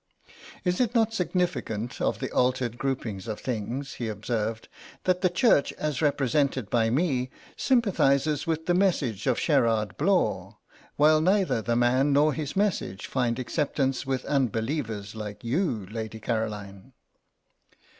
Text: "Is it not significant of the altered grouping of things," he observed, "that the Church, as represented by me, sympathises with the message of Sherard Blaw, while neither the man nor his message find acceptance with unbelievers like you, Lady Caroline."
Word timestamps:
"Is 0.65 0.81
it 0.81 0.95
not 0.95 1.13
significant 1.13 2.01
of 2.01 2.17
the 2.17 2.31
altered 2.31 2.79
grouping 2.79 3.17
of 3.27 3.39
things," 3.39 3.93
he 3.93 4.07
observed, 4.07 4.67
"that 5.03 5.21
the 5.21 5.29
Church, 5.29 5.71
as 5.73 6.01
represented 6.01 6.71
by 6.71 6.89
me, 6.89 7.29
sympathises 7.55 8.47
with 8.47 8.65
the 8.65 8.73
message 8.73 9.27
of 9.27 9.37
Sherard 9.37 9.95
Blaw, 9.97 10.57
while 10.95 11.21
neither 11.21 11.61
the 11.61 11.75
man 11.75 12.13
nor 12.13 12.33
his 12.33 12.55
message 12.55 13.05
find 13.05 13.37
acceptance 13.37 14.03
with 14.03 14.25
unbelievers 14.25 15.13
like 15.13 15.43
you, 15.43 15.85
Lady 15.91 16.19
Caroline." 16.19 16.93